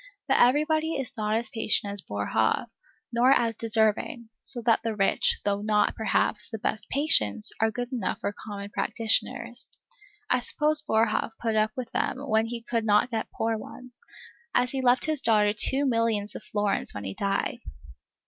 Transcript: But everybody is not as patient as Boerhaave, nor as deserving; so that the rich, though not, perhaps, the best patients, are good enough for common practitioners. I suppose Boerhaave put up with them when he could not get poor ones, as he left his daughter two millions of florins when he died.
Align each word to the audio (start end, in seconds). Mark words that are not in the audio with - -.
But 0.27 0.39
everybody 0.41 0.93
is 0.95 1.15
not 1.15 1.35
as 1.35 1.49
patient 1.51 1.93
as 1.93 2.01
Boerhaave, 2.01 2.69
nor 3.13 3.29
as 3.29 3.53
deserving; 3.53 4.29
so 4.43 4.59
that 4.63 4.81
the 4.83 4.95
rich, 4.95 5.39
though 5.45 5.61
not, 5.61 5.93
perhaps, 5.95 6.49
the 6.49 6.57
best 6.57 6.89
patients, 6.89 7.51
are 7.61 7.69
good 7.69 7.91
enough 7.93 8.17
for 8.19 8.33
common 8.33 8.71
practitioners. 8.71 9.77
I 10.27 10.39
suppose 10.39 10.81
Boerhaave 10.81 11.37
put 11.39 11.55
up 11.55 11.73
with 11.77 11.91
them 11.91 12.17
when 12.27 12.47
he 12.47 12.63
could 12.63 12.83
not 12.83 13.11
get 13.11 13.29
poor 13.29 13.59
ones, 13.59 13.99
as 14.55 14.71
he 14.71 14.81
left 14.81 15.05
his 15.05 15.21
daughter 15.21 15.53
two 15.55 15.85
millions 15.85 16.33
of 16.33 16.41
florins 16.45 16.95
when 16.95 17.03
he 17.03 17.13
died. 17.13 17.59